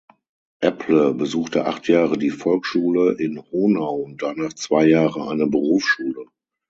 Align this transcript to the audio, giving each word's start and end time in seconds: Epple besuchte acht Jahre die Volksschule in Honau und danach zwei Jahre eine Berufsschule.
Epple 0.61 1.13
besuchte 1.13 1.65
acht 1.65 1.87
Jahre 1.87 2.17
die 2.17 2.31
Volksschule 2.31 3.13
in 3.19 3.39
Honau 3.51 3.97
und 3.97 4.23
danach 4.23 4.53
zwei 4.53 4.87
Jahre 4.87 5.27
eine 5.29 5.45
Berufsschule. 5.45 6.25